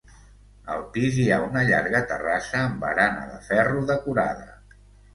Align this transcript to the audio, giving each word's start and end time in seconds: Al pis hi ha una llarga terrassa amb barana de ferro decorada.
Al 0.75 0.79
pis 0.95 1.19
hi 1.25 1.27
ha 1.35 1.37
una 1.49 1.63
llarga 1.69 2.03
terrassa 2.13 2.65
amb 2.65 2.83
barana 2.89 3.31
de 3.37 3.41
ferro 3.53 3.89
decorada. 3.97 4.53